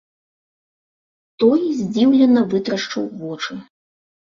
Той 1.43 1.59
здзіўлена 1.83 2.41
вытрашчыў 2.55 3.03
вочы. 3.23 3.53